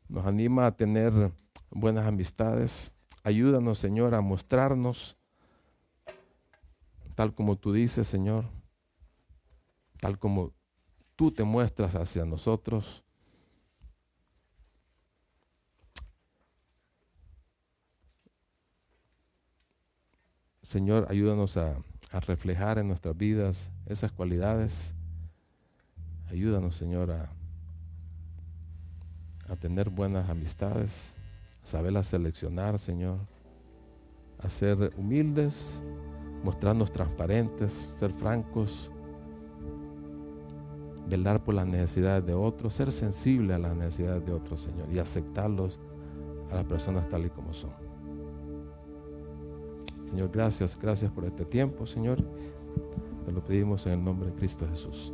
[0.07, 1.31] nos anima a tener
[1.71, 2.93] buenas amistades.
[3.23, 5.19] Ayúdanos, Señor, a mostrarnos
[7.19, 8.45] tal como tú dices, Señor,
[9.99, 10.53] tal como
[11.17, 13.03] tú te muestras hacia nosotros.
[20.61, 21.83] Señor, ayúdanos a,
[22.21, 24.95] reflejar en nuestras vidas esas cualidades.
[26.29, 27.29] Ayúdanos, Señor, a
[29.57, 31.17] tener buenas amistades,
[31.69, 33.19] saberlas seleccionar, Señor,
[34.41, 35.83] a ser humildes,
[36.43, 38.91] mostrarnos transparentes, ser francos,
[41.09, 44.99] velar por las necesidades de otros, ser sensible a las necesidades de otros, Señor, y
[44.99, 45.79] aceptarlos
[46.51, 47.71] a las personas tal y como son.
[50.09, 52.17] Señor, gracias, gracias por este tiempo, Señor.
[53.25, 55.13] Te lo pedimos en el nombre de Cristo Jesús.